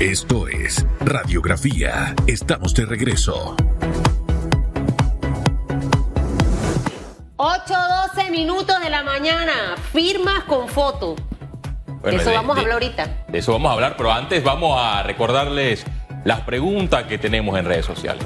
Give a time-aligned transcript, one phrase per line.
[0.00, 2.14] Esto es Radiografía.
[2.26, 3.54] Estamos de regreso.
[7.36, 9.76] 8-12 minutos de la mañana.
[9.92, 11.16] Firmas con foto.
[12.02, 13.24] de eso vamos a hablar ahorita.
[13.28, 15.84] De eso vamos a hablar, pero antes vamos a recordarles
[16.24, 18.24] las preguntas que tenemos en redes sociales.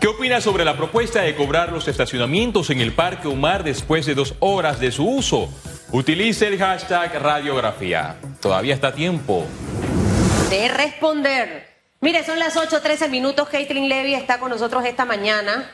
[0.00, 4.14] ¿Qué opina sobre la propuesta de cobrar los estacionamientos en el Parque Umar después de
[4.14, 5.50] dos horas de su uso?
[5.92, 8.14] Utilice el hashtag radiografía.
[8.40, 9.44] Todavía está tiempo.
[10.48, 11.68] De responder.
[12.00, 13.48] Mire, son las 8.13 minutos.
[13.48, 15.68] Caitlin Levy está con nosotros esta mañana.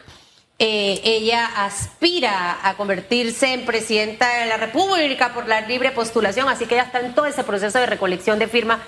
[0.58, 6.64] Eh, ella aspira a convertirse en presidenta de la República por la libre postulación, así
[6.64, 8.80] que ella está en todo ese proceso de recolección de firmas.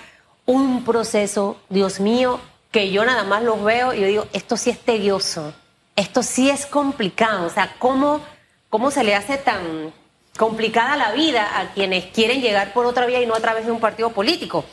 [0.46, 4.70] Un proceso, Dios mío, que yo nada más los veo y yo digo, esto sí
[4.70, 5.52] es tedioso,
[5.94, 8.22] esto sí es complicado, o sea, ¿cómo,
[8.70, 9.92] cómo se le hace tan
[10.38, 13.72] complicada la vida a quienes quieren llegar por otra vía y no a través de
[13.72, 14.64] un partido político?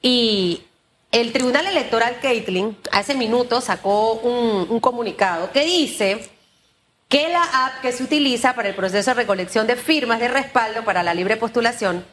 [0.00, 0.64] Y
[1.12, 6.28] el Tribunal Electoral, Caitlin, hace minutos sacó un, un comunicado que dice
[7.08, 10.84] que la app que se utiliza para el proceso de recolección de firmas de respaldo
[10.84, 12.04] para la libre postulación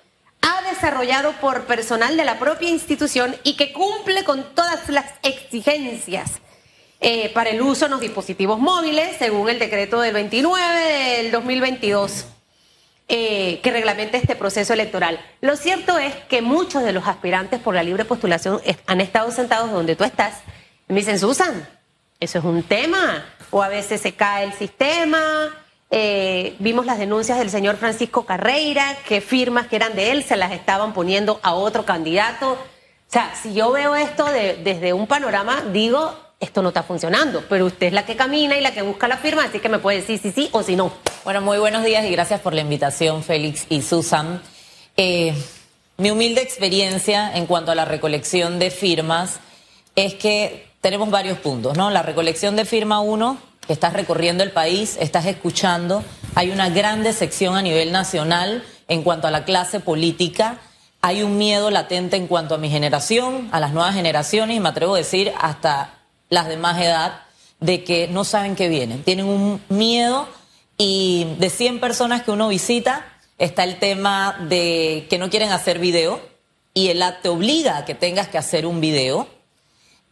[0.41, 6.41] ha desarrollado por personal de la propia institución y que cumple con todas las exigencias
[7.02, 12.25] eh, para el uso en los dispositivos móviles, según el decreto del 29 del 2022.
[13.12, 15.20] Eh, que reglamenta este proceso electoral.
[15.42, 19.72] Lo cierto es que muchos de los aspirantes por la libre postulación han estado sentados
[19.72, 20.42] donde tú estás
[20.88, 21.68] y me dicen, Susan,
[22.20, 25.50] eso es un tema, o a veces se cae el sistema,
[25.92, 30.36] eh, vimos las denuncias del señor Francisco Carreira, que firmas que eran de él se
[30.36, 32.52] las estaban poniendo a otro candidato.
[32.52, 32.58] O
[33.12, 37.88] sea, si yo veo esto desde un panorama, digo, esto no está funcionando, pero usted
[37.88, 40.20] es la que camina y la que busca la firma, así que me puede decir
[40.20, 40.92] si sí o si no.
[41.30, 44.41] Bueno, muy buenos días y gracias por la invitación, Félix y Susan.
[44.97, 45.35] Eh,
[45.97, 49.39] mi humilde experiencia en cuanto a la recolección de firmas
[49.95, 51.91] es que tenemos varios puntos, ¿no?
[51.91, 53.38] La recolección de firma uno
[53.68, 56.03] estás recorriendo el país, estás escuchando.
[56.34, 60.57] Hay una grande sección a nivel nacional en cuanto a la clase política.
[61.01, 64.69] Hay un miedo latente en cuanto a mi generación, a las nuevas generaciones y me
[64.69, 65.94] atrevo a decir hasta
[66.31, 67.22] las de más edad,
[67.59, 69.03] de que no saben qué vienen.
[69.03, 70.28] Tienen un miedo
[70.79, 73.06] y de 100 personas que uno visita
[73.38, 76.19] está el tema de que no quieren hacer video
[76.73, 79.28] y el te obliga a que tengas que hacer un video.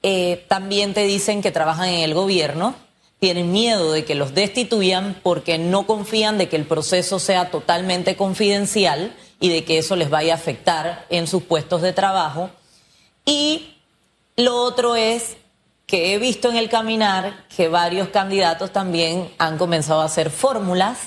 [0.03, 2.75] Eh, también te dicen que trabajan en el gobierno
[3.19, 8.15] tienen miedo de que los destituyan porque no confían de que el proceso sea totalmente
[8.15, 12.51] confidencial y de que eso les vaya a afectar en sus puestos de trabajo.
[13.25, 13.75] Y
[14.35, 15.37] lo otro es
[15.87, 20.97] que he visto en el caminar que varios candidatos también han comenzado a hacer fórmulas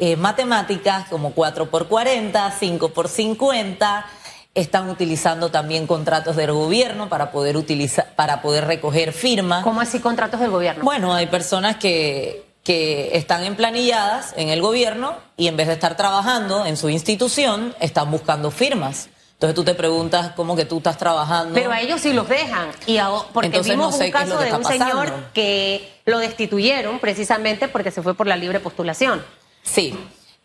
[0.00, 4.06] eh, matemáticas como 4 por 40, 5 por 50
[4.54, 9.62] están utilizando también contratos del gobierno para poder utilizar, para poder recoger firmas.
[9.62, 10.82] ¿Cómo así contratos del gobierno?
[10.82, 15.96] Bueno, hay personas que, que están emplanilladas en el gobierno y en vez de estar
[15.96, 19.08] trabajando en su institución, están buscando firmas.
[19.36, 21.52] Entonces tú te preguntas cómo que tú estás trabajando.
[21.52, 22.70] Pero a ellos sí los dejan.
[22.86, 22.98] Y
[23.34, 28.14] porque Entonces, vimos un caso de un señor que lo destituyeron precisamente porque se fue
[28.14, 29.22] por la libre postulación.
[29.62, 29.94] Sí,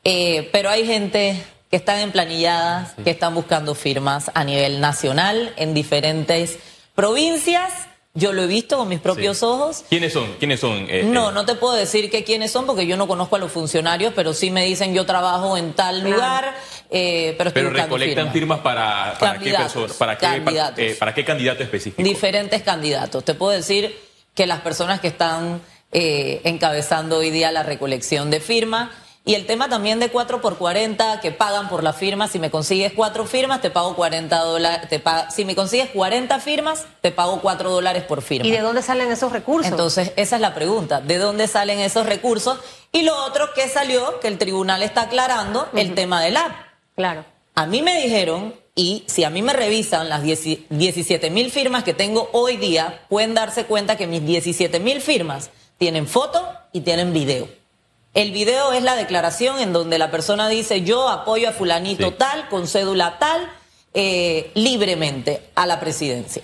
[0.03, 5.73] eh, pero hay gente que están emplanilladas, que están buscando firmas a nivel nacional en
[5.73, 6.59] diferentes
[6.93, 7.71] provincias.
[8.13, 9.85] Yo lo he visto con mis propios ojos.
[9.87, 10.33] ¿Quiénes son?
[10.37, 10.85] ¿Quiénes son?
[10.89, 11.33] Eh, no, eh?
[11.33, 14.33] no te puedo decir que quiénes son porque yo no conozco a los funcionarios, pero
[14.33, 16.53] sí me dicen yo trabajo en tal lugar.
[16.89, 19.53] Eh, pero pero recolectan firmas, para, para qué
[19.97, 22.03] para qué, para, qué candidato específico.
[22.03, 23.23] Diferentes candidatos.
[23.23, 23.97] Te puedo decir
[24.35, 25.61] que las personas que están
[25.93, 28.89] encabezando hoy día la recolección de firmas
[29.23, 32.27] y el tema también de 4 por 40 que pagan por la firma.
[32.27, 35.01] Si me consigues 4 firmas, te pago 40 dólares.
[35.29, 38.47] Si me consigues 40 firmas, te pago 4 dólares por firma.
[38.47, 39.71] ¿Y de dónde salen esos recursos?
[39.71, 41.01] Entonces, esa es la pregunta.
[41.01, 42.57] ¿De dónde salen esos recursos?
[42.91, 46.55] Y lo otro que salió, que el tribunal está aclarando, el tema del app.
[46.95, 47.23] Claro.
[47.53, 51.93] A mí me dijeron, y si a mí me revisan las 17 mil firmas que
[51.93, 57.13] tengo hoy día, pueden darse cuenta que mis 17 mil firmas tienen foto y tienen
[57.13, 57.60] video.
[58.13, 62.49] El video es la declaración en donde la persona dice yo apoyo a fulanito tal,
[62.49, 63.49] con cédula tal,
[63.93, 66.43] eh, libremente a la presidencia.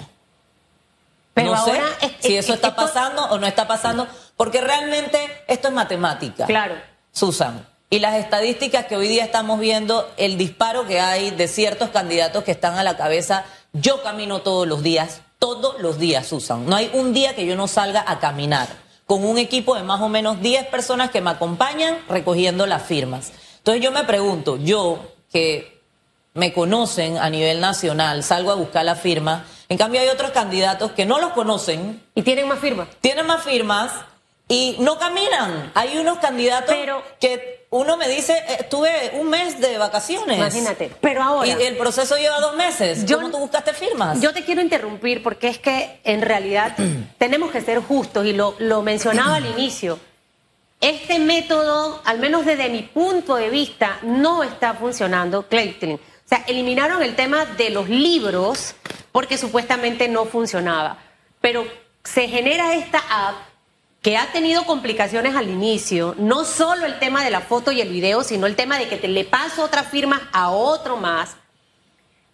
[1.33, 1.81] Pero no sé
[2.19, 6.45] si eso está pasando o no está pasando, porque realmente esto es matemática.
[6.45, 6.75] Claro.
[7.11, 7.67] Susan.
[7.89, 12.43] Y las estadísticas que hoy día estamos viendo, el disparo que hay de ciertos candidatos
[12.43, 16.65] que están a la cabeza, yo camino todos los días, todos los días, Susan.
[16.65, 18.67] No hay un día que yo no salga a caminar
[19.07, 23.31] con un equipo de más o menos 10 personas que me acompañan recogiendo las firmas.
[23.57, 24.99] Entonces yo me pregunto, yo
[25.31, 25.81] que
[26.33, 29.45] me conocen a nivel nacional, salgo a buscar la firma.
[29.69, 32.03] En cambio hay otros candidatos que no los conocen.
[32.13, 32.89] Y tienen más firmas.
[33.01, 33.91] Tienen más firmas
[34.47, 35.71] y no caminan.
[35.73, 36.75] Hay unos candidatos
[37.19, 40.37] que uno me dice, eh, estuve un mes de vacaciones.
[40.37, 40.91] Imagínate.
[41.01, 41.47] Pero ahora.
[41.47, 43.05] Y el proceso lleva dos meses.
[43.05, 44.21] Yo, ¿Cómo tú buscaste firmas?
[44.21, 46.75] Yo te quiero interrumpir porque es que en realidad
[47.17, 49.99] tenemos que ser justos y lo, lo mencionaba al inicio.
[50.79, 55.93] Este método, al menos desde mi punto de vista, no está funcionando, Clayton.
[55.93, 55.99] O
[56.29, 58.75] sea, eliminaron el tema de los libros
[59.11, 60.99] porque supuestamente no funcionaba.
[61.41, 61.65] Pero
[62.03, 63.35] se genera esta app
[64.07, 67.89] que ha tenido complicaciones al inicio, no solo el tema de la foto y el
[67.89, 71.35] video, sino el tema de que te le paso otra firma a otro más.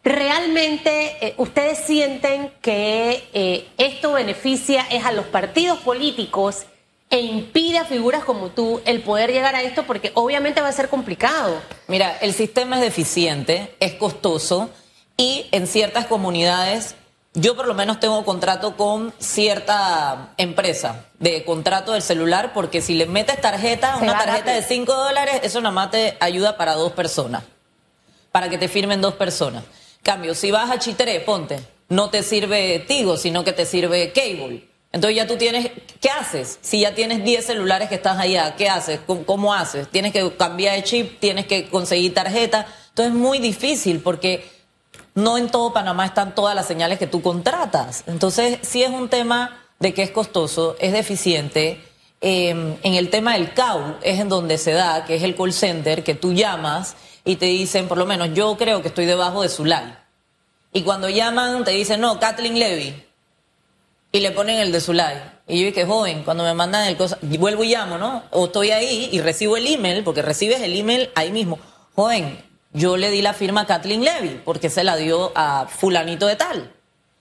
[0.03, 6.67] ¿Realmente eh, ustedes sienten que eh, esto beneficia es a los partidos políticos
[7.09, 10.73] e impide a figuras como tú el poder llegar a esto porque obviamente va a
[10.73, 11.59] ser complicado.
[11.87, 14.69] Mira, el sistema es deficiente, es costoso
[15.17, 16.93] y en ciertas comunidades
[17.33, 22.93] yo por lo menos tengo contrato con cierta empresa de contrato del celular porque si
[22.93, 26.91] le metes tarjeta, una tarjeta de 5 dólares, eso nada más te ayuda para dos
[26.91, 27.43] personas,
[28.31, 29.63] para que te firmen dos personas.
[30.03, 31.59] Cambio, si vas a Chitré, ponte,
[31.89, 34.67] no te sirve Tigo, sino que te sirve Cable.
[34.91, 36.59] Entonces ya tú tienes, ¿qué haces?
[36.61, 38.99] Si ya tienes 10 celulares que estás allá, ¿qué haces?
[39.25, 39.87] ¿Cómo, haces?
[39.89, 42.67] Tienes que cambiar de chip, tienes que conseguir tarjeta.
[42.89, 44.47] Entonces es muy difícil porque
[45.15, 48.03] no en todo Panamá están todas las señales que tú contratas.
[48.07, 51.83] Entonces sí es un tema de que es costoso, es deficiente.
[52.21, 55.53] Em, en el tema del CAU es en donde se da, que es el call
[55.53, 56.95] center, que tú llamas
[57.25, 59.95] y te dicen, por lo menos yo creo que estoy debajo de su line.
[60.71, 63.03] Y cuando llaman te dicen, no, Kathleen Levy
[64.13, 65.21] y le ponen el de su like.
[65.47, 68.23] Y yo dije, joven, cuando me mandan el cosa, vuelvo y llamo, ¿no?
[68.29, 71.59] O estoy ahí y recibo el email, porque recibes el email ahí mismo.
[71.95, 72.37] Joven,
[72.73, 76.35] yo le di la firma a Kathleen Levy, porque se la dio a fulanito de
[76.35, 76.73] tal.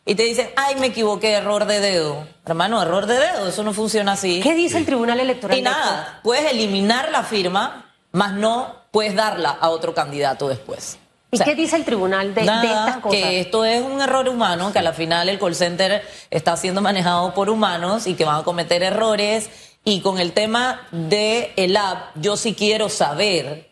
[0.05, 2.27] Y te dicen, ay, me equivoqué, error de dedo.
[2.45, 4.41] Hermano, error de dedo, eso no funciona así.
[4.43, 5.57] ¿Qué dice el Tribunal Electoral?
[5.57, 10.99] Y nada, puedes eliminar la firma, más no puedes darla a otro candidato después.
[11.35, 13.19] ¿Y qué dice el tribunal de, estas cosas?
[13.19, 16.83] Que esto es un error humano, que a la final el call center está siendo
[16.83, 19.49] manejado por humanos y que van a cometer errores.
[19.83, 23.72] Y con el tema de el app, yo sí quiero saber,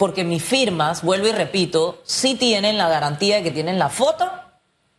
[0.00, 4.30] porque mis firmas, vuelvo y repito, sí tienen la garantía de que tienen la foto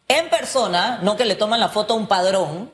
[0.08, 2.72] en persona, no que le toman la foto a un padrón,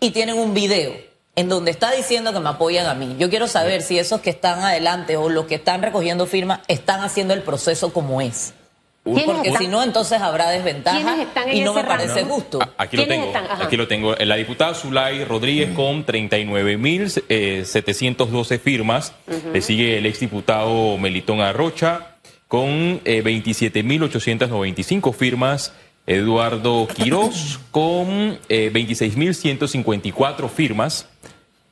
[0.00, 0.94] y tienen un video
[1.36, 3.16] en donde está diciendo que me apoyan a mí.
[3.18, 7.02] Yo quiero saber si esos que están adelante o los que están recogiendo firmas están
[7.02, 8.54] haciendo el proceso como es.
[9.26, 11.16] Porque si no, entonces habrá desventaja
[11.52, 12.58] y no me parece justo.
[12.76, 13.32] Aquí lo tengo.
[13.60, 14.14] Aquí lo tengo.
[14.14, 19.14] La diputada Zulay Rodríguez con 39.712 eh, firmas.
[19.52, 22.16] Le sigue el exdiputado Melitón Arrocha
[22.48, 25.72] con 27.895 eh, firmas.
[26.06, 31.06] Eduardo Quirós con 26.154 eh, firmas.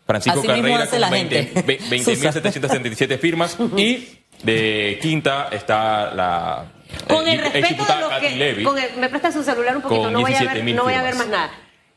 [0.07, 3.57] Francisco Carrera con 20.777 firmas.
[3.77, 6.67] y de quinta está la
[7.09, 8.93] con el respeto de lo que.
[8.99, 11.29] me presta su celular un poquito, no voy, a ver, no voy a ver más
[11.29, 11.51] nada.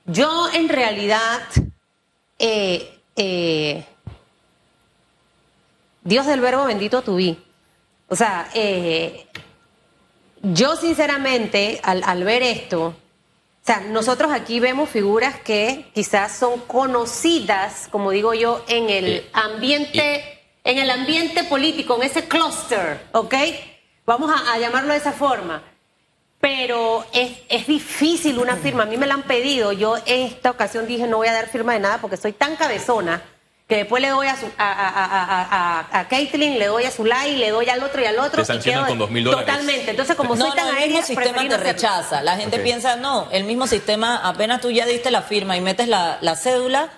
[0.05, 1.41] Yo, en realidad.
[2.37, 3.83] Eh, eh,
[6.03, 7.37] Dios del verbo bendito tu vi.
[8.07, 9.27] O sea, eh,
[10.41, 12.95] yo sinceramente, al, al, ver esto, o
[13.61, 20.41] sea, nosotros aquí vemos figuras que quizás son conocidas, como digo yo, en el ambiente,
[20.63, 23.35] en el ambiente político, en ese cluster, ¿ok?
[24.09, 25.61] Vamos a, llamarlo de esa forma.
[26.41, 28.81] Pero es, difícil una firma.
[28.81, 29.71] A mí me la han pedido.
[29.71, 32.55] Yo en esta ocasión dije no voy a dar firma de nada porque soy tan
[32.55, 33.21] cabezona
[33.67, 37.69] que después le doy a, su, a, a, Caitlin, le doy a Zulay, le doy
[37.69, 38.41] al otro y al otro.
[38.41, 39.45] Te sancionan con dos mil dólares.
[39.45, 39.91] Totalmente.
[39.91, 42.23] Entonces, como soy tan no, el mismo sistema te rechaza.
[42.23, 45.87] La gente piensa, no, el mismo sistema, apenas tú ya diste la firma y metes
[45.87, 46.89] la, la cédula,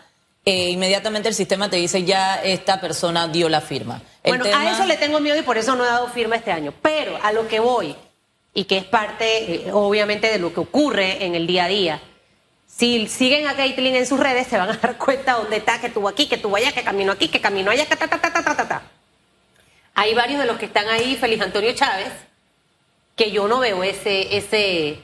[0.45, 4.85] eh, inmediatamente el sistema te dice ya esta persona dio la firma bueno, a eso
[4.85, 6.73] le tengo miedo y por eso no he dado firma este año.
[6.81, 7.95] Pero a lo que voy,
[8.53, 12.01] y que es parte, eh, obviamente, de lo que ocurre en el día a día.
[12.67, 15.89] Si siguen a Caitlyn en sus redes, se van a dar cuenta dónde está, que
[15.89, 18.31] tuvo aquí, que tuvo allá, que caminó aquí, que caminó allá, que ta, ta, ta,
[18.31, 18.81] ta, ta, ta.
[19.93, 22.11] Hay varios de los que están ahí, Feliz Antonio Chávez,
[23.15, 24.99] que yo no veo ese, ese,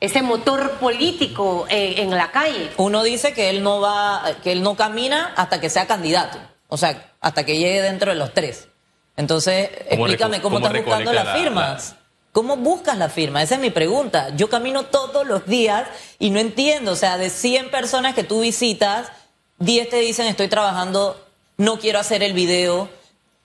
[0.00, 2.70] ese motor político en, en la calle.
[2.76, 6.38] Uno dice que él no va, que él no camina hasta que sea candidato.
[6.68, 8.68] O sea, hasta que llegue dentro de los tres.
[9.16, 11.96] Entonces, explícame cómo, estás buscando las firmas.
[12.32, 13.42] ¿Cómo buscas la firma?
[13.42, 14.28] Esa es mi pregunta.
[14.36, 15.88] Yo camino todos los días
[16.18, 16.92] y no entiendo.
[16.92, 19.10] O sea, de 100 personas que tú visitas,
[19.58, 21.24] 10 te dicen estoy trabajando,
[21.56, 22.90] no quiero hacer el video,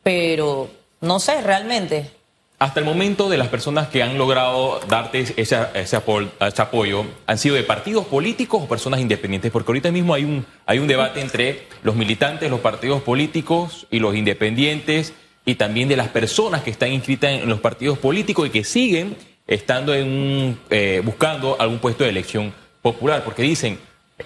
[0.04, 2.12] pero no sé realmente.
[2.62, 7.64] Hasta el momento de las personas que han logrado darte ese, apoyo, han sido de
[7.64, 11.96] partidos políticos o personas independientes, porque ahorita mismo hay un, hay un debate entre los
[11.96, 17.32] militantes, los partidos políticos y los independientes, y también de las personas que están inscritas
[17.32, 22.54] en los partidos políticos y que siguen estando en eh, buscando algún puesto de elección
[22.84, 23.80] popular, porque dicen,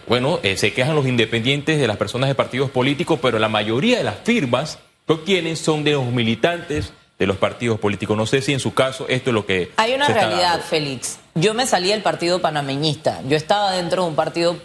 [0.10, 3.98] bueno, eh, se quejan los independientes de las personas de partidos políticos, pero la mayoría
[3.98, 8.18] de las firmas que obtienen son de los militantes de los partidos políticos.
[8.18, 9.72] No sé si en su caso esto es lo que...
[9.78, 11.20] Hay una realidad, Félix.
[11.34, 13.22] Yo me salí del partido panameñista.
[13.28, 14.58] Yo estaba dentro de un partido...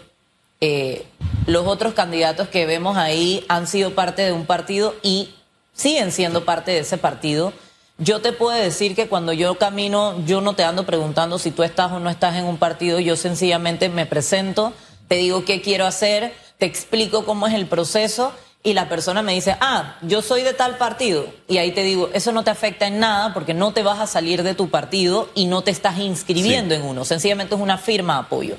[0.63, 1.05] Eh,
[1.47, 5.33] los otros candidatos que vemos ahí han sido parte de un partido y
[5.73, 7.51] siguen siendo parte de ese partido.
[7.97, 11.63] Yo te puedo decir que cuando yo camino, yo no te ando preguntando si tú
[11.63, 14.73] estás o no estás en un partido, yo sencillamente me presento,
[15.07, 18.31] te digo qué quiero hacer, te explico cómo es el proceso
[18.63, 22.09] y la persona me dice, ah, yo soy de tal partido, y ahí te digo,
[22.13, 25.29] eso no te afecta en nada porque no te vas a salir de tu partido
[25.33, 28.55] y no te estás inscribiendo en uno, sencillamente es una firma de apoyo.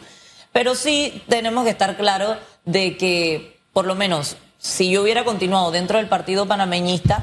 [0.52, 5.70] Pero sí tenemos que estar claros de que, por lo menos, si yo hubiera continuado
[5.70, 7.20] dentro del partido panameñista,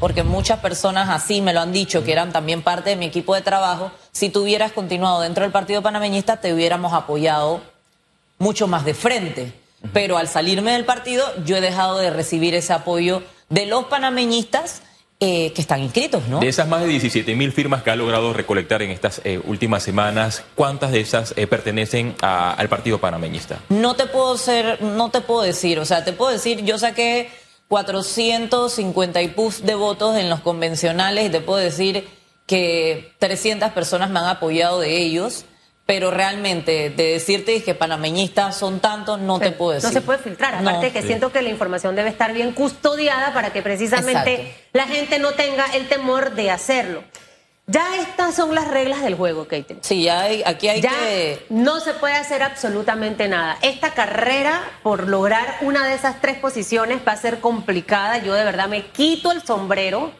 [0.00, 3.34] porque muchas personas así me lo han dicho, que eran también parte de mi equipo
[3.34, 7.60] de trabajo, si tú hubieras continuado dentro del partido panameñista, te hubiéramos apoyado
[8.38, 12.72] mucho más de frente pero al salirme del partido yo he dejado de recibir ese
[12.72, 14.82] apoyo de los panameñistas
[15.20, 16.40] eh, que están inscritos, ¿no?
[16.40, 19.82] De esas más de 17 mil firmas que ha logrado recolectar en estas eh, últimas
[19.82, 23.60] semanas, ¿cuántas de esas eh, pertenecen al partido panameñista?
[23.68, 27.30] No te puedo ser, no te puedo decir, o sea, te puedo decir, yo saqué
[27.68, 32.06] 450 y puf de votos en los convencionales y te puedo decir
[32.46, 35.44] que 300 personas me han apoyado de ellos
[35.86, 39.90] pero realmente de decirte que panameñistas son tantos, no te puedo decir.
[39.90, 43.52] No se puede filtrar, aparte que siento que la información debe estar bien custodiada para
[43.52, 47.04] que precisamente la gente no tenga el temor de hacerlo.
[47.66, 49.78] Ya estas son las reglas del juego, Kate.
[49.80, 51.46] Sí, ya hay, aquí hay que...
[51.48, 53.56] No se puede hacer absolutamente nada.
[53.62, 58.18] Esta carrera, por lograr una de esas tres posiciones, va a ser complicada.
[58.18, 60.12] Yo de verdad me quito el sombrero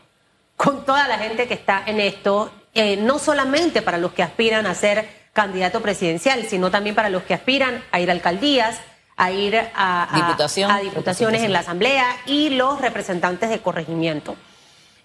[0.56, 4.66] con toda la gente que está en esto, eh, no solamente para los que aspiran
[4.66, 8.78] a ser candidato presidencial, sino también para los que aspiran a ir a alcaldías,
[9.16, 14.36] a ir a, a, diputaciones en la Asamblea y los representantes de corregimiento.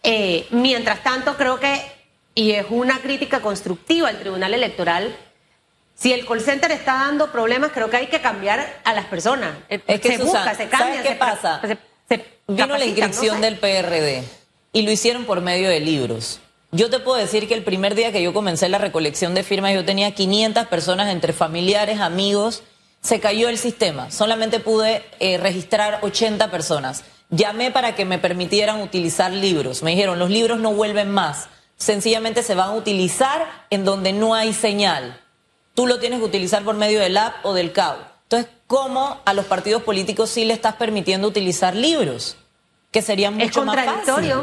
[0.04, 1.82] Eh, mientras tanto, creo que,
[2.34, 5.16] y es una crítica constructiva al Tribunal Electoral,
[5.96, 9.52] si el call center está dando problemas, creo que hay que cambiar a las personas.
[9.68, 11.04] Es que se busca, se cambia.
[11.04, 11.62] qué pasa?
[12.48, 14.24] Vino la inscripción del PRD
[14.72, 16.40] y lo hicieron por medio de libros.
[16.72, 19.74] Yo te puedo decir que el primer día que yo comencé la recolección de firmas,
[19.74, 22.62] yo tenía 500 personas entre familiares, amigos.
[23.02, 24.12] Se cayó el sistema.
[24.12, 27.04] Solamente pude eh, registrar 80 personas.
[27.32, 29.82] Llamé para que me permitieran utilizar libros.
[29.82, 31.48] Me dijeron, los libros no vuelven más.
[31.78, 35.20] Sencillamente se van a utilizar en donde no hay señal.
[35.74, 38.00] Tú lo tienes que utilizar por medio del app o del cabo.
[38.24, 42.36] Entonces, ¿cómo a los partidos políticos sí le estás permitiendo utilizar libros?
[42.92, 44.34] Que sería mucho más fácil.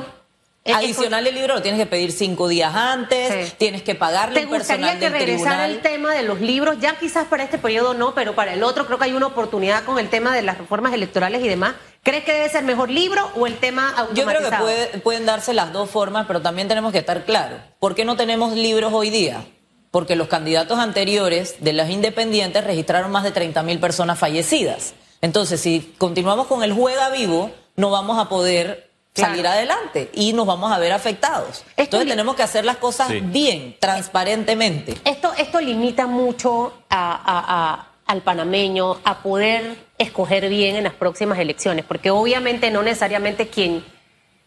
[0.74, 4.98] Adicional el libro lo tienes que pedir cinco días antes, tienes que pagarle ¿Te gustaría
[4.98, 6.76] que regresara el tema de los libros?
[6.80, 9.84] Ya quizás para este periodo no, pero para el otro creo que hay una oportunidad
[9.84, 11.74] con el tema de las reformas electorales y demás.
[12.02, 14.66] ¿Crees que debe ser mejor libro o el tema automatizado?
[14.66, 17.60] Yo creo que pueden darse las dos formas, pero también tenemos que estar claros.
[17.80, 19.44] ¿Por qué no tenemos libros hoy día?
[19.90, 24.94] Porque los candidatos anteriores de las independientes registraron más de 30 mil personas fallecidas.
[25.20, 30.46] Entonces, si continuamos con el juega vivo, no vamos a poder salir adelante y nos
[30.46, 31.64] vamos a ver afectados.
[31.76, 34.94] Entonces tenemos que hacer las cosas bien, transparentemente.
[35.04, 42.10] Esto, esto limita mucho al panameño a poder escoger bien en las próximas elecciones, porque
[42.10, 43.84] obviamente no necesariamente quien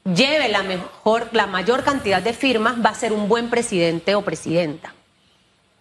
[0.06, 4.22] lleve la mejor, la mayor cantidad de firmas va a ser un buen presidente o
[4.22, 4.94] presidenta.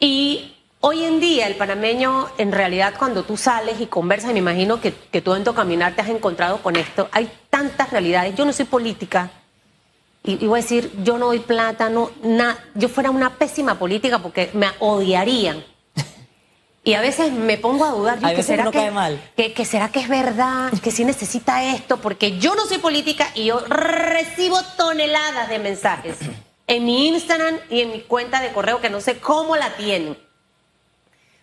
[0.01, 4.39] Y Hoy en día el panameño, en realidad cuando tú sales y conversas, y me
[4.39, 8.37] imagino que, que tú en tu caminar te has encontrado con esto, hay tantas realidades.
[8.37, 9.31] Yo no soy política
[10.23, 12.11] y, voy a decir, yo no doy plata, no,
[12.75, 15.65] yo fuera una pésima política porque me odiarían.
[16.85, 19.21] Y a veces me pongo a dudar, que, será que, mal.
[19.37, 23.47] Que, será que es verdad, que sí necesita esto, porque yo no soy política y
[23.47, 26.17] yo recibo toneladas de mensajes
[26.67, 30.17] en mi Instagram y en mi cuenta de correo que no sé cómo la tienen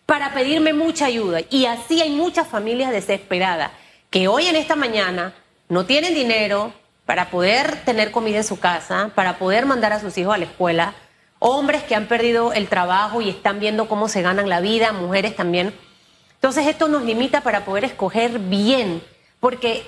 [0.06, 1.42] para pedirme mucha ayuda.
[1.50, 3.72] Y así hay muchas familias desesperadas
[4.10, 5.34] que hoy en esta mañana
[5.68, 6.74] no tienen dinero
[7.06, 10.46] para poder tener comida en su casa, para poder mandar a sus hijos a la
[10.46, 10.94] escuela,
[11.40, 15.36] hombres que han perdido el trabajo y están viendo cómo se ganan la vida, mujeres
[15.36, 15.74] también.
[16.36, 19.04] Entonces esto nos limita para poder escoger bien,
[19.40, 19.84] porque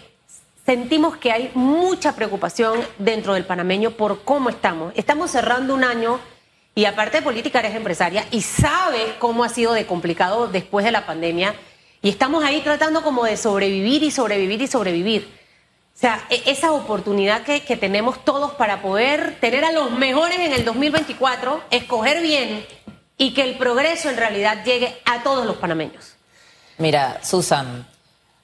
[0.66, 4.94] sentimos que hay mucha preocupación dentro del panameño por cómo estamos.
[4.96, 6.20] Estamos cerrando un año
[6.78, 11.08] y aparte de política eres empresaria y sabe cómo ha sido complicado después de la
[11.08, 11.56] pandemia
[12.04, 15.28] y estamos ahí tratando como de sobrevivir y sobrevivir y sobrevivir.
[15.96, 20.38] O sea, e- esa oportunidad que, que tenemos todos para poder tener a los mejores
[20.38, 22.64] en el 2024, escoger bien
[23.18, 26.14] y que el progreso en realidad llegue a todos los panameños.
[26.78, 27.88] Mira, Susan,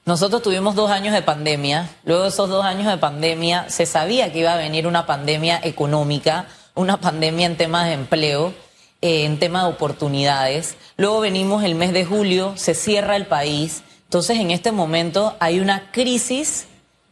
[0.05, 1.87] nosotros tuvimos dos años de pandemia.
[2.03, 5.59] Luego de esos dos años de pandemia, se sabía que iba a venir una pandemia
[5.61, 8.53] económica, una pandemia en temas de empleo,
[9.01, 10.75] eh, en temas de oportunidades.
[10.97, 13.83] Luego venimos el mes de julio, se cierra el país.
[14.05, 16.67] Entonces, en este momento hay una crisis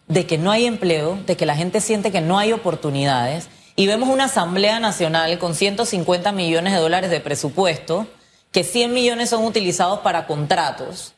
[0.07, 3.49] de que no hay empleo, de que la gente siente que no hay oportunidades.
[3.75, 8.07] Y vemos una Asamblea Nacional con 150 millones de dólares de presupuesto,
[8.51, 11.13] que 100 millones son utilizados para contratos.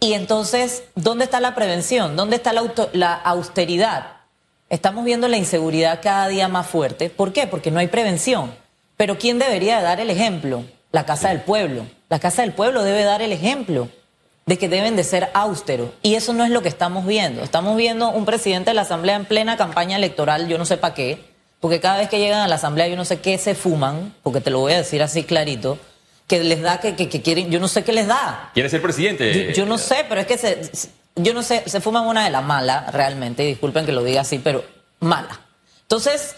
[0.00, 2.16] Y entonces, ¿dónde está la prevención?
[2.16, 4.17] ¿Dónde está la austeridad?
[4.70, 7.08] Estamos viendo la inseguridad cada día más fuerte.
[7.10, 7.46] ¿Por qué?
[7.46, 8.54] Porque no hay prevención.
[8.96, 10.64] Pero ¿quién debería dar el ejemplo?
[10.92, 11.86] La Casa del Pueblo.
[12.08, 13.88] La Casa del Pueblo debe dar el ejemplo
[14.46, 15.90] de que deben de ser austeros.
[16.02, 17.42] Y eso no es lo que estamos viendo.
[17.42, 20.94] Estamos viendo un presidente de la Asamblea en plena campaña electoral, yo no sé para
[20.94, 21.22] qué,
[21.60, 24.40] porque cada vez que llegan a la Asamblea yo no sé qué se fuman, porque
[24.40, 25.78] te lo voy a decir así clarito,
[26.26, 28.50] que les da, que, que, que quieren, yo no sé qué les da.
[28.54, 29.48] ¿Quiere ser presidente?
[29.48, 32.24] Yo, yo no sé, pero es que se, se- yo no sé, se fuman una
[32.24, 34.64] de las malas, realmente, y disculpen que lo diga así, pero
[35.00, 35.40] mala.
[35.82, 36.34] Entonces,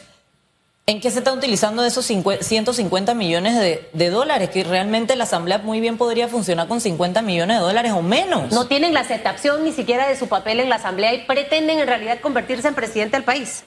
[0.86, 4.50] ¿en qué se están utilizando esos 50 150 millones de, de dólares?
[4.50, 8.52] Que realmente la Asamblea muy bien podría funcionar con 50 millones de dólares o menos.
[8.52, 11.86] No tienen la aceptación ni siquiera de su papel en la Asamblea y pretenden en
[11.86, 13.64] realidad convertirse en presidente del país.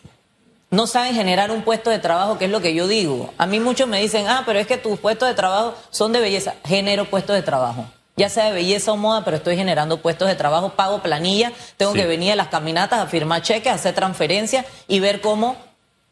[0.70, 3.32] no saben generar un puesto de trabajo, que es lo que yo digo.
[3.38, 6.20] A mí muchos me dicen, ah, pero es que tus puestos de trabajo son de
[6.20, 6.55] belleza.
[6.65, 7.86] Genero puestos de trabajo.
[8.15, 11.93] Ya sea de belleza o moda, pero estoy generando puestos de trabajo, pago planilla, tengo
[11.93, 12.00] Sí.
[12.00, 15.55] que venir a las caminatas a firmar cheques, a hacer transferencias y ver cómo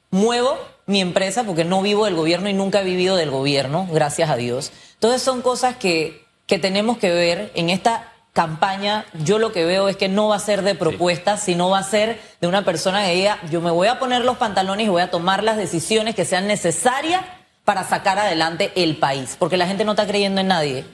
[0.10, 4.30] muevo mi empresa, porque no vivo del gobierno y nunca he vivido del gobierno, gracias
[4.30, 4.72] a Dios.
[4.96, 9.06] Entonces son cosas que, que tenemos que ver en esta campaña.
[9.24, 11.84] Yo lo que veo es que no va a ser de propuestas, sino va a
[11.84, 15.02] ser de una persona que diga, yo me voy a poner los pantalones y voy
[15.02, 17.22] a tomar las decisiones que sean necesarias
[17.64, 20.86] para sacar adelante el país, porque la gente no está creyendo en nadie.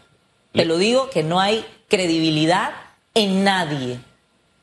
[0.53, 2.71] Te lo digo que no hay credibilidad
[3.13, 3.99] en nadie.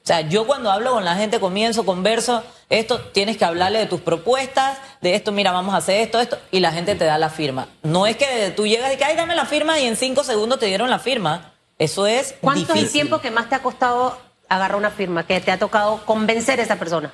[0.05, 3.87] O sea, yo cuando hablo con la gente, comienzo, converso, esto tienes que hablarle de
[3.87, 7.16] tus propuestas, de esto, mira, vamos a hacer esto, esto, y la gente te da
[7.16, 7.68] la firma.
[7.83, 10.59] No es que tú llegas y que, ay, dame la firma y en cinco segundos
[10.59, 11.55] te dieron la firma.
[11.79, 14.18] Eso es ¿Cuánto es el tiempo que más te ha costado
[14.49, 17.12] agarrar una firma, que te ha tocado convencer a esa persona?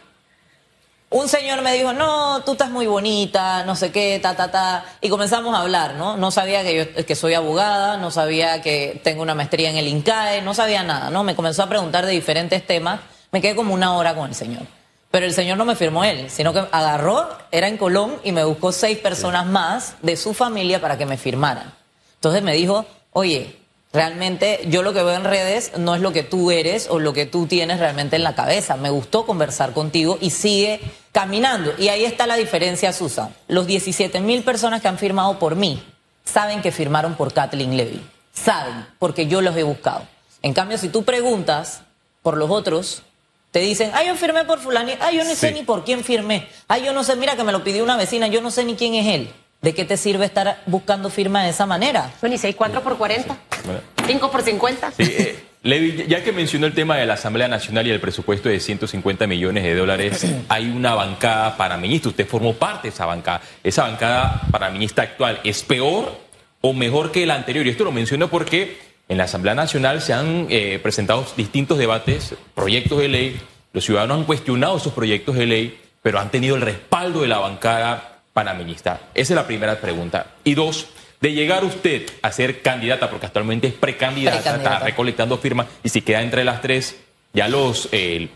[1.13, 4.85] Un señor me dijo, no, tú estás muy bonita, no sé qué, ta, ta, ta.
[5.01, 6.17] Y comenzamos a hablar, ¿no?
[6.17, 9.89] No sabía que yo que soy abogada, no sabía que tengo una maestría en el
[9.89, 11.25] INCAE, no sabía nada, ¿no?
[11.25, 13.01] Me comenzó a preguntar de diferentes temas.
[13.33, 14.63] Me quedé como una hora con el señor.
[15.11, 18.45] Pero el señor no me firmó él, sino que agarró, era en Colón, y me
[18.45, 21.75] buscó seis personas más de su familia para que me firmaran.
[22.15, 23.57] Entonces me dijo, oye,
[23.93, 27.13] realmente yo lo que veo en redes no es lo que tú eres o lo
[27.13, 28.77] que tú tienes realmente en la cabeza.
[28.77, 30.81] Me gustó conversar contigo y sigue
[31.13, 31.73] caminando.
[31.79, 33.35] Y ahí está la diferencia, Susan.
[33.49, 35.83] Los 17 mil personas que han firmado por mí
[36.25, 38.03] saben que firmaron por Kathleen Levy.
[38.33, 40.03] Saben, porque yo los he buscado.
[40.43, 41.83] En cambio, si tú preguntas
[42.23, 43.03] por los otros,
[43.51, 46.49] te dicen, ay, yo firmé por fulani, ay, yo no sé ni por quién firmé,
[46.69, 48.77] ay, yo no sé, mira que me lo pidió una vecina, yo no sé ni
[48.77, 49.33] quién es él.
[49.61, 52.11] ¿De qué te sirve estar buscando firma de esa manera?
[52.23, 53.81] Bueno, y 6, 4 por 40, Bueno.
[54.07, 54.93] 5 por 50.
[54.93, 58.49] Sí, eh, Levi, ya que mencionó el tema de la Asamblea Nacional y el presupuesto
[58.49, 62.11] de 150 millones de dólares, hay una bancada paraministra.
[62.11, 63.43] Usted formó parte de esa bancada.
[63.63, 66.19] ¿Esa bancada paraministra actual es peor
[66.63, 67.67] o mejor que la anterior?
[67.67, 72.35] Y esto lo menciono porque en la Asamblea Nacional se han eh, presentado distintos debates,
[72.55, 73.41] proyectos de ley.
[73.75, 77.39] Los ciudadanos han cuestionado esos proyectos de ley, pero han tenido el respaldo de la
[77.39, 79.01] bancada panameñista.
[79.15, 80.27] Esa es la primera pregunta.
[80.43, 80.87] Y dos,
[81.21, 84.75] de llegar usted a ser candidata, porque actualmente es precandidata, Precandidata.
[84.75, 86.97] está recolectando firmas, y si queda entre las tres,
[87.35, 88.29] ya los eh,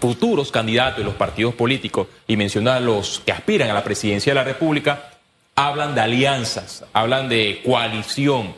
[0.00, 4.32] futuros candidatos de los partidos políticos, y menciona a los que aspiran a la presidencia
[4.32, 5.10] de la República,
[5.54, 8.54] hablan de alianzas, hablan de coalición.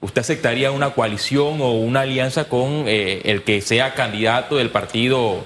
[0.00, 5.44] ¿Usted aceptaría una coalición o una alianza con eh, el que sea candidato del partido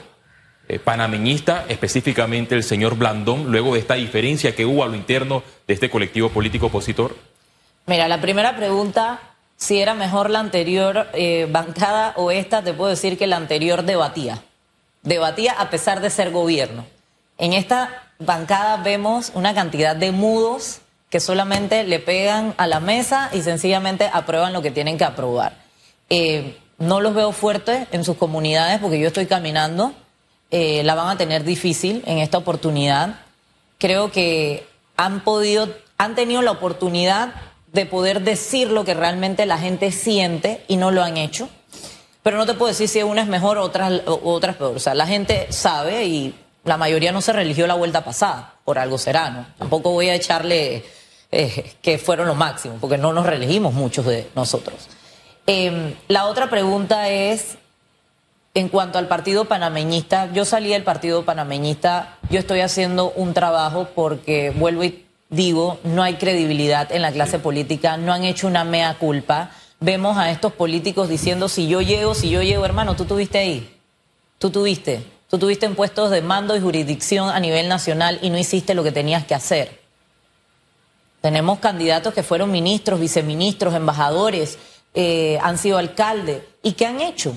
[0.69, 5.43] eh, panameñista, específicamente el señor Blandón, luego de esta diferencia que hubo a lo interno
[5.67, 7.17] de este colectivo político opositor?
[7.87, 9.21] Mira, la primera pregunta,
[9.57, 13.83] si era mejor la anterior eh, bancada o esta, te puedo decir que la anterior
[13.83, 14.43] debatía.
[15.03, 16.87] Debatía a pesar de ser gobierno.
[17.37, 23.31] En esta bancada vemos una cantidad de mudos que solamente le pegan a la mesa
[23.33, 25.57] y sencillamente aprueban lo que tienen que aprobar.
[26.11, 29.95] Eh, no los veo fuertes en sus comunidades porque yo estoy caminando.
[30.57, 33.17] Eh, la van a tener difícil en esta oportunidad.
[33.79, 34.65] Creo que
[34.97, 37.35] han podido, han tenido la oportunidad
[37.73, 41.49] de poder decir lo que realmente la gente siente y no lo han hecho.
[42.23, 44.77] Pero no te puedo decir si una es mejor o otras, o otras peor.
[44.77, 48.79] O sea, la gente sabe y la mayoría no se religió la vuelta pasada, por
[48.79, 49.47] algo será, ¿no?
[49.59, 50.85] Tampoco voy a echarle
[51.33, 54.89] eh, que fueron lo máximo, porque no nos reelegimos muchos de nosotros.
[55.49, 57.59] Em, la otra pregunta es,
[58.55, 63.89] en cuanto al partido panameñista, yo salí del partido panameñista, yo estoy haciendo un trabajo
[63.97, 68.63] porque, vuelvo y digo, no hay credibilidad en la clase política, no han hecho una
[68.63, 69.51] mea culpa.
[69.81, 73.77] Vemos a estos políticos diciendo, si yo llego, si yo llego, hermano, tú tuviste ahí,
[74.39, 78.39] tú tuviste, tú tuviste en puestos de mando y jurisdicción a nivel nacional y no
[78.39, 79.81] hiciste lo que tenías que hacer.
[81.21, 84.59] Tenemos candidatos que fueron ministros, viceministros, embajadores,
[84.95, 86.43] eh, han sido alcaldes.
[86.63, 87.35] ¿Y qué han hecho?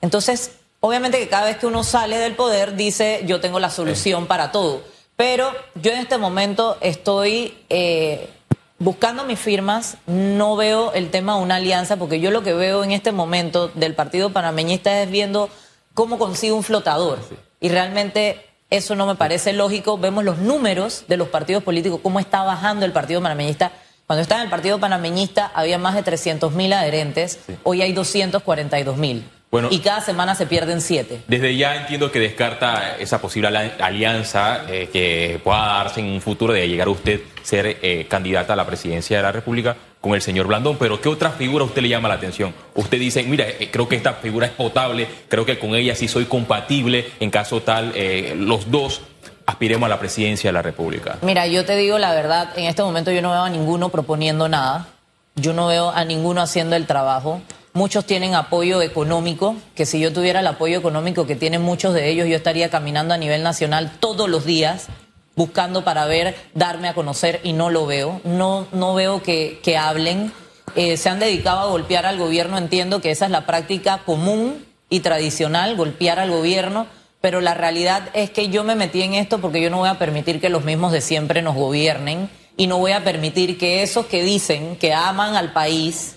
[0.00, 4.26] Entonces, obviamente que cada vez que uno sale del poder dice, yo tengo la solución
[4.26, 4.82] para todo.
[5.16, 8.30] Pero yo en este momento estoy eh,
[8.78, 12.82] buscando mis firmas, no veo el tema de una alianza, porque yo lo que veo
[12.82, 15.50] en este momento del Partido Panameñista es viendo
[15.92, 17.18] cómo consigo un flotador.
[17.60, 19.98] Y realmente eso no me parece lógico.
[19.98, 23.72] Vemos los números de los partidos políticos, cómo está bajando el Partido Panameñista.
[24.06, 28.96] Cuando estaba en el Partido Panameñista había más de 300 mil adherentes, hoy hay 242
[28.96, 29.24] mil.
[29.50, 31.22] Bueno, y cada semana se pierden siete.
[31.26, 36.52] Desde ya entiendo que descarta esa posible alianza eh, que pueda darse en un futuro
[36.52, 40.22] de llegar a usted ser eh, candidata a la presidencia de la República con el
[40.22, 40.76] señor Blandón.
[40.78, 42.54] Pero ¿qué otra figura a usted le llama la atención?
[42.76, 46.06] Usted dice, mira, eh, creo que esta figura es potable, creo que con ella sí
[46.06, 47.92] soy compatible, en caso tal,
[48.36, 49.00] los dos
[49.46, 51.18] aspiremos a la presidencia de la República.
[51.22, 54.48] Mira, yo te digo la verdad, en este momento yo no veo a ninguno proponiendo
[54.48, 54.86] nada,
[55.34, 57.40] yo no veo a ninguno haciendo el trabajo.
[57.72, 62.10] Muchos tienen apoyo económico, que si yo tuviera el apoyo económico que tienen muchos de
[62.10, 64.88] ellos, yo estaría caminando a nivel nacional todos los días
[65.36, 68.20] buscando para ver, darme a conocer y no lo veo.
[68.24, 70.32] No, no veo que, que hablen.
[70.74, 74.66] Eh, se han dedicado a golpear al gobierno, entiendo que esa es la práctica común
[74.88, 76.86] y tradicional, golpear al gobierno,
[77.20, 79.98] pero la realidad es que yo me metí en esto porque yo no voy a
[79.98, 84.06] permitir que los mismos de siempre nos gobiernen y no voy a permitir que esos
[84.06, 86.16] que dicen que aman al país,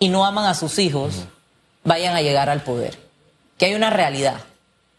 [0.00, 1.26] y no aman a sus hijos
[1.84, 2.98] vayan a llegar al poder.
[3.56, 4.40] Que hay una realidad.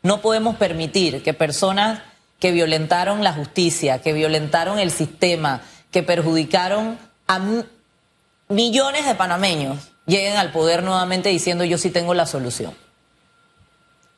[0.03, 2.01] No podemos permitir que personas
[2.39, 5.61] que violentaron la justicia, que violentaron el sistema,
[5.91, 7.39] que perjudicaron a
[8.47, 12.73] millones de panameños, lleguen al poder nuevamente diciendo yo sí tengo la solución.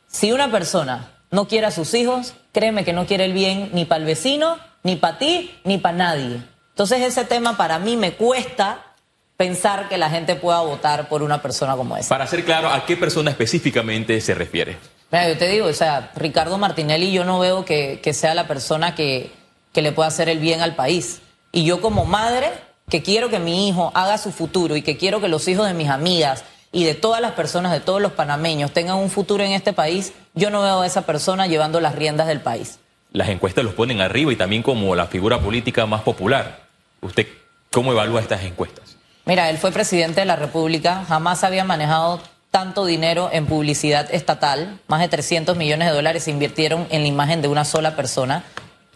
[0.07, 3.85] Si una persona no quiere a sus hijos, créeme que no quiere el bien ni
[3.85, 6.43] para el vecino, ni para ti, ni para nadie.
[6.69, 8.92] Entonces ese tema para mí me cuesta
[9.37, 12.09] pensar que la gente pueda votar por una persona como esa.
[12.09, 14.77] Para ser claro, ¿a qué persona específicamente se refiere?
[15.11, 18.95] Mira, yo te digo, o sea, Ricardo Martinelli yo no veo que, sea la persona
[18.95, 19.31] que,
[19.71, 21.21] que le pueda hacer el bien al país.
[21.51, 22.51] Y yo como madre,
[22.89, 25.73] que quiero que mi hijo haga su futuro y que quiero que los hijos de
[25.73, 29.51] mis amigas y de todas las personas, de todos los panameños tengan un futuro en
[29.51, 32.79] este país, yo no veo a esa persona llevando las riendas del país.
[33.11, 36.63] Las encuestas los ponen arriba y también como la figura política más popular.
[37.01, 37.27] ¿Usted
[37.69, 38.92] cómo evalúa estas encuestas?
[39.25, 42.19] Mira, él fue presidente de la República, jamás había manejado
[42.51, 47.07] tanto dinero en publicidad estatal, más de 300 millones de dólares se invirtieron en la
[47.07, 48.43] imagen de una sola persona,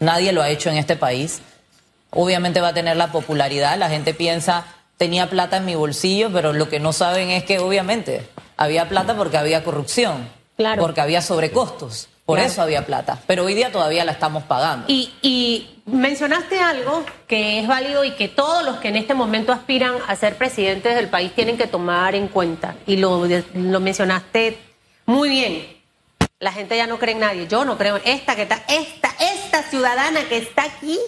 [0.00, 1.40] nadie lo ha hecho en este país.
[2.10, 4.64] Obviamente va a tener la popularidad, la gente piensa,
[4.96, 9.16] tenía plata en mi bolsillo, pero lo que no saben es que obviamente había plata
[9.16, 10.28] porque había corrupción,
[10.78, 12.08] porque había sobrecostos.
[12.28, 14.84] Por eso había plata, pero hoy día todavía la estamos pagando.
[14.86, 19.94] Y, mencionaste algo que es válido y que todos los que en este momento aspiran
[20.06, 22.74] a ser presidentes del país tienen que tomar en cuenta.
[22.86, 24.58] Y lo, lo mencionaste
[25.06, 25.74] muy bien.
[26.38, 27.46] La gente ya no cree en nadie.
[27.48, 30.98] Yo no creo en esta que está, esta, esta ciudadana que está aquí,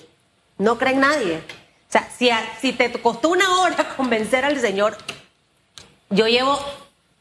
[0.56, 1.36] no cree en nadie.
[1.36, 2.30] O sea, si,
[2.62, 4.96] si te costó una hora convencer al señor,
[6.08, 6.58] yo llevo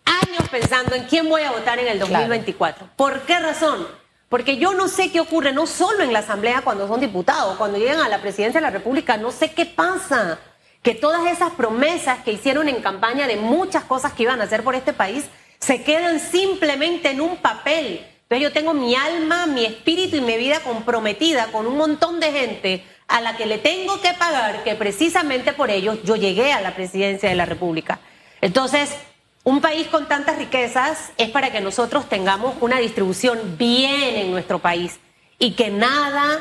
[0.10, 2.90] años pensando en quién voy a votar en el 2024.
[2.96, 3.88] ¿Por qué razón?
[4.30, 7.78] Porque yo no sé qué ocurre, no solo en la Asamblea cuando son diputados, cuando
[7.78, 10.40] llegan a la presidencia de la República, no sé qué pasa.
[10.84, 14.64] Que todas esas promesas que hicieron en campaña de muchas cosas que iban a hacer
[14.64, 15.26] por este país
[15.60, 18.06] se quedan simplemente en un papel.
[18.22, 22.32] Entonces yo tengo mi alma, mi espíritu y mi vida comprometida con un montón de
[22.32, 26.62] gente a la que le tengo que pagar, que precisamente por ellos yo llegué a
[26.62, 28.00] la presidencia de la República.
[28.40, 28.96] Entonces,
[29.44, 34.60] un país con tantas riquezas es para que nosotros tengamos una distribución bien en nuestro
[34.60, 35.00] país
[35.40, 36.40] y que nada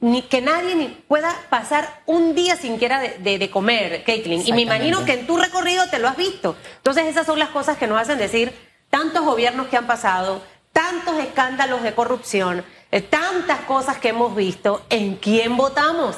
[0.00, 4.46] ni que nadie pueda pasar un día sin quiera de, de- de comer, Caitlin.
[4.46, 6.56] Y me imagino que en tu recorrido te lo has visto.
[6.76, 8.52] Entonces esas son las cosas que nos hacen decir
[8.90, 10.40] tantos gobiernos que han pasado,
[10.72, 14.82] tantos escándalos de corrupción, eh, tantas cosas que hemos visto.
[14.88, 16.16] ¿En quién votamos?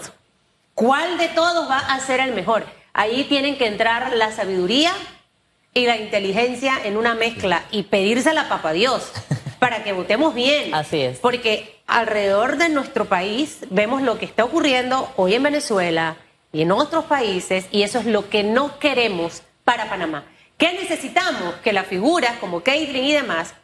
[0.74, 2.66] ¿Cuál de todos va a ser el mejor?
[2.92, 4.92] Ahí tienen que entrar la sabiduría
[5.74, 9.12] y la inteligencia en una mezcla y pedírsela a papá Dios
[9.58, 10.74] para que votemos bien.
[10.74, 11.18] Así es.
[11.18, 16.16] Porque alrededor de nuestro país vemos lo que está ocurriendo hoy en Venezuela
[16.52, 20.24] y en otros países y eso es lo que no queremos para Panamá.
[20.58, 21.54] ¿Qué necesitamos?
[21.62, 23.54] Que las figuras como Caitlyn y demás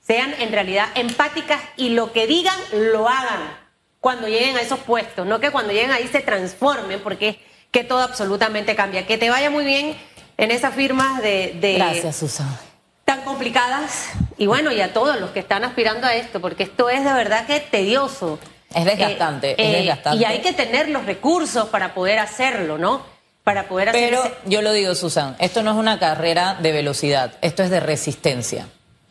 [0.00, 3.58] sean en realidad empáticas y lo que digan lo hagan
[4.00, 7.36] cuando lleguen a esos puestos, no que cuando lleguen ahí se transformen porque es
[7.70, 9.06] que todo absolutamente cambia.
[9.06, 9.96] Que te vaya muy bien
[10.42, 12.48] en esas firmas de, de Gracias, Susan.
[13.04, 14.06] tan complicadas
[14.38, 17.12] y bueno, y a todos los que están aspirando a esto, porque esto es de
[17.12, 18.38] verdad que tedioso.
[18.74, 20.20] Es desgastante, es desgastante.
[20.20, 23.02] Y hay que tener los recursos para poder hacerlo, ¿no?
[23.44, 26.72] Para poder hacer Pero ese- yo lo digo, Susan, esto no es una carrera de
[26.72, 28.66] velocidad, esto es de resistencia.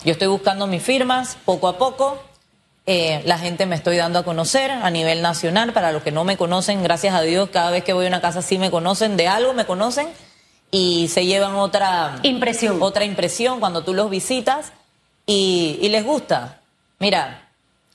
[0.06, 2.24] Yo estoy buscando mis firmas poco a poco.
[2.92, 5.74] eh, la gente me estoy dando a conocer a nivel nacional.
[5.74, 8.20] Para los que no me conocen, gracias a Dios, cada vez que voy a una
[8.22, 10.08] casa sí me conocen, de algo me conocen
[10.72, 12.78] y se llevan otra Impresión.
[12.82, 14.72] otra impresión cuando tú los visitas
[15.26, 16.60] y, y les gusta.
[17.00, 17.50] Mira,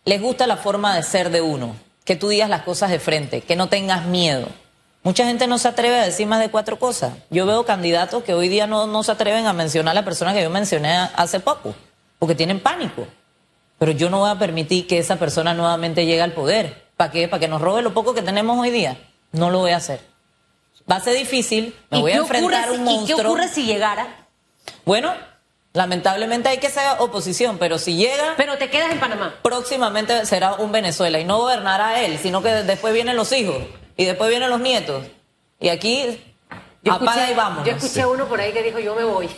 [0.04, 3.40] les gusta la forma de ser de uno, que tú digas las cosas de frente,
[3.42, 4.48] que no tengas miedo.
[5.02, 7.12] Mucha gente no se atreve a decir más de cuatro cosas.
[7.28, 10.32] Yo veo candidatos que hoy día no, no se atreven a mencionar a la persona
[10.32, 11.74] que yo mencioné hace poco,
[12.18, 13.06] porque tienen pánico.
[13.78, 16.84] Pero yo no voy a permitir que esa persona nuevamente llegue al poder.
[16.96, 17.28] ¿Para qué?
[17.28, 18.96] ¿Para que nos robe lo poco que tenemos hoy día?
[19.32, 20.00] No lo voy a hacer.
[20.90, 23.18] Va a ser difícil, me ¿Y voy a enfrentar a un si- ¿Y monstruo.
[23.18, 24.26] qué ocurre si llegara?
[24.84, 25.12] Bueno,
[25.72, 29.34] lamentablemente hay que ser oposición, pero si llega, Pero te quedas en Panamá.
[29.42, 33.56] próximamente será un Venezuela y no gobernará él, sino que después vienen los hijos
[33.96, 35.04] y después vienen los nietos.
[35.58, 36.20] Y aquí
[36.88, 37.64] apaga y vamos.
[37.66, 39.28] yo escuché uno por ahí que dijo, yo me voy.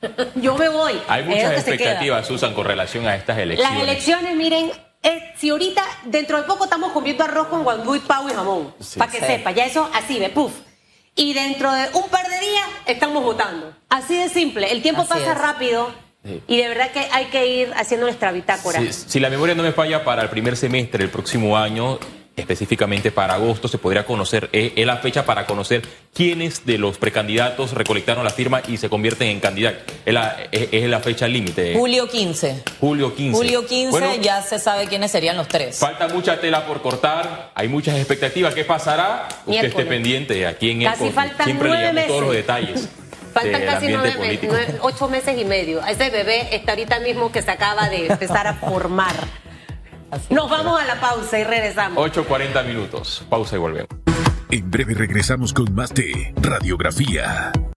[0.36, 1.00] yo me voy.
[1.08, 3.82] Hay muchas expectativas, Susan, con relación a estas Las elecciones.
[3.82, 4.70] elecciones, miren,
[5.02, 8.74] eh, si ahorita, dentro de poco estamos comiendo arroz con guandú y pavo y jamón,
[8.80, 8.98] Sí.
[8.98, 9.26] para que Sí.
[9.26, 10.52] sepa, ya eso así ve, puf.
[11.16, 13.72] Y dentro de un par de días estamos votando.
[13.88, 15.38] Así de simple, el tiempo Así pasa es.
[15.38, 15.92] rápido
[16.24, 16.42] Sí.
[16.48, 18.80] y de verdad que hay que ir haciendo nuestra bitácora.
[18.80, 21.98] Si, si la memoria no me falla, para el primer semestre del próximo año,
[22.36, 26.98] específicamente para agosto, se podría conocer, eh, es la fecha para conocer quiénes de los
[26.98, 29.82] precandidatos recolectaron la firma y se convierten en candidatos.
[30.04, 31.74] Es la, es- es la fecha límite.
[31.76, 32.62] Julio 15.
[32.80, 33.36] Julio 15.
[33.36, 35.78] Julio 15 Bueno, ya se sabe quiénes serían los tres.
[35.78, 38.52] Falta mucha tela por cortar, hay muchas expectativas.
[38.54, 39.28] ¿Qué pasará?
[39.46, 42.88] Usted esté pendiente aquí en Casi el faltan Siempre le nueve llevamos todos los detalles.
[43.34, 45.84] Faltan casi nueve, nueve- ocho meses y medio.
[45.84, 49.12] Ese bebé está ahorita mismo que se acaba de empezar a formar.
[50.14, 51.98] Así Nos vamos a la pausa y regresamos.
[51.98, 53.26] 8.40 minutos.
[53.28, 53.88] Pausa y volvemos.
[54.48, 57.50] En breve regresamos con más de Radiografía.